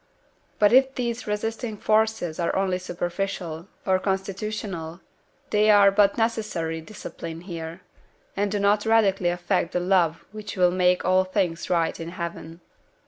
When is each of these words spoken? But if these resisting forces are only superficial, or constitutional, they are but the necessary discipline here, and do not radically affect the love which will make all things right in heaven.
But 0.57 0.73
if 0.73 0.95
these 0.95 1.27
resisting 1.27 1.77
forces 1.77 2.39
are 2.39 2.55
only 2.55 2.79
superficial, 2.79 3.67
or 3.85 3.99
constitutional, 3.99 4.99
they 5.51 5.69
are 5.69 5.91
but 5.91 6.15
the 6.15 6.21
necessary 6.23 6.81
discipline 6.81 7.41
here, 7.41 7.81
and 8.35 8.51
do 8.51 8.57
not 8.59 8.87
radically 8.87 9.29
affect 9.29 9.73
the 9.73 9.79
love 9.79 10.25
which 10.31 10.57
will 10.57 10.71
make 10.71 11.05
all 11.05 11.23
things 11.23 11.69
right 11.69 11.99
in 11.99 12.09
heaven. 12.09 12.61